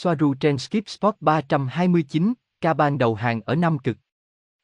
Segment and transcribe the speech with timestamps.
[0.00, 3.96] Soaru trên Skip Spot 329, ca ban đầu hàng ở Nam Cực.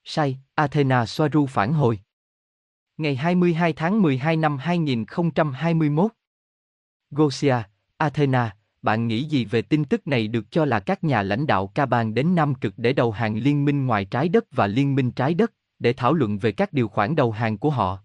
[0.04, 2.00] Sai, Athena Soaru phản hồi.
[2.96, 6.12] Ngày 22 tháng 12 năm 2021.
[7.10, 7.56] Gosia,
[7.96, 11.66] Athena, bạn nghĩ gì về tin tức này được cho là các nhà lãnh đạo
[11.74, 14.94] ca bang đến Nam Cực để đầu hàng Liên minh ngoài trái đất và Liên
[14.94, 17.98] minh trái đất, để thảo luận về các điều khoản đầu hàng của họ?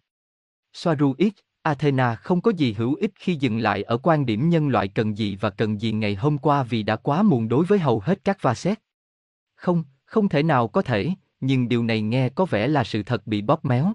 [0.74, 4.68] Soaru X, Athena không có gì hữu ích khi dừng lại ở quan điểm nhân
[4.68, 7.80] loại cần gì và cần gì ngày hôm qua vì đã quá muộn đối với
[7.80, 8.80] hầu hết các va xét.
[9.56, 11.10] Không, không thể nào có thể,
[11.42, 13.94] nhưng điều này nghe có vẻ là sự thật bị bóp méo.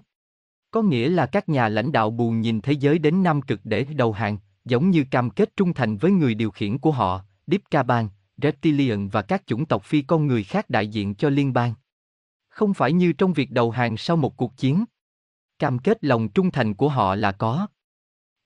[0.71, 3.83] Có nghĩa là các nhà lãnh đạo buồn nhìn thế giới đến Nam Cực để
[3.83, 7.61] đầu hàng, giống như cam kết trung thành với người điều khiển của họ, Deep
[7.71, 11.73] Caban, Reptilian và các chủng tộc phi con người khác đại diện cho liên bang.
[12.49, 14.85] Không phải như trong việc đầu hàng sau một cuộc chiến.
[15.65, 17.67] Cam kết lòng trung thành của họ là có.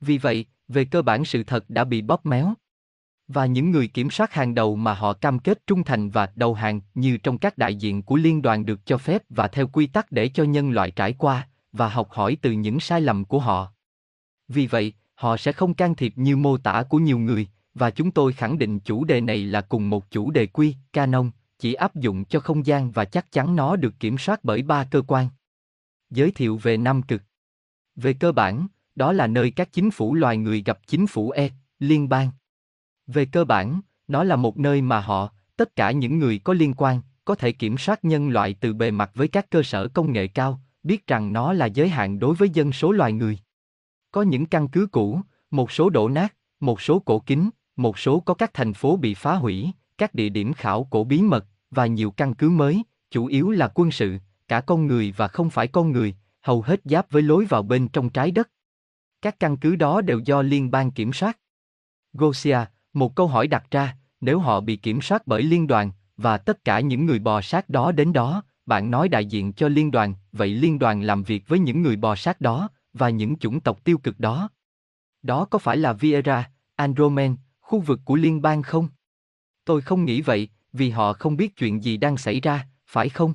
[0.01, 2.53] Vì vậy, về cơ bản sự thật đã bị bóp méo.
[3.27, 6.53] Và những người kiểm soát hàng đầu mà họ cam kết trung thành và đầu
[6.53, 9.87] hàng như trong các đại diện của liên đoàn được cho phép và theo quy
[9.87, 13.39] tắc để cho nhân loại trải qua và học hỏi từ những sai lầm của
[13.39, 13.71] họ.
[14.47, 18.11] Vì vậy, họ sẽ không can thiệp như mô tả của nhiều người, và chúng
[18.11, 21.95] tôi khẳng định chủ đề này là cùng một chủ đề quy, canon, chỉ áp
[21.95, 25.27] dụng cho không gian và chắc chắn nó được kiểm soát bởi ba cơ quan.
[26.09, 27.21] Giới thiệu về Nam Cực
[27.95, 31.49] Về cơ bản, đó là nơi các chính phủ loài người gặp chính phủ E,
[31.79, 32.31] liên bang.
[33.07, 36.73] Về cơ bản, nó là một nơi mà họ, tất cả những người có liên
[36.77, 40.13] quan, có thể kiểm soát nhân loại từ bề mặt với các cơ sở công
[40.13, 43.39] nghệ cao, biết rằng nó là giới hạn đối với dân số loài người.
[44.11, 45.21] Có những căn cứ cũ,
[45.51, 49.13] một số đổ nát, một số cổ kính, một số có các thành phố bị
[49.13, 53.25] phá hủy, các địa điểm khảo cổ bí mật và nhiều căn cứ mới, chủ
[53.25, 54.17] yếu là quân sự,
[54.49, 57.87] cả con người và không phải con người, hầu hết giáp với lối vào bên
[57.87, 58.49] trong trái đất.
[59.21, 61.37] Các căn cứ đó đều do liên bang kiểm soát.
[62.13, 62.59] Gosia,
[62.93, 66.65] một câu hỏi đặt ra, nếu họ bị kiểm soát bởi liên đoàn, và tất
[66.65, 70.13] cả những người bò sát đó đến đó, bạn nói đại diện cho liên đoàn,
[70.31, 73.83] vậy liên đoàn làm việc với những người bò sát đó, và những chủng tộc
[73.83, 74.49] tiêu cực đó.
[75.21, 78.87] Đó có phải là Viera, Andromen, khu vực của liên bang không?
[79.65, 83.33] Tôi không nghĩ vậy, vì họ không biết chuyện gì đang xảy ra, phải không?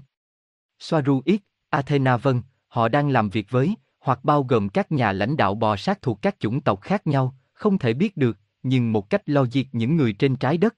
[0.84, 1.22] Soaru
[1.71, 5.77] Athena vân, họ đang làm việc với, hoặc bao gồm các nhà lãnh đạo bò
[5.77, 9.62] sát thuộc các chủng tộc khác nhau, không thể biết được, nhưng một cách logic
[9.72, 10.77] những người trên trái đất.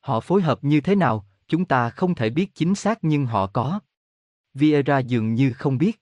[0.00, 3.46] Họ phối hợp như thế nào, chúng ta không thể biết chính xác nhưng họ
[3.46, 3.80] có.
[4.54, 6.00] Vieira dường như không biết.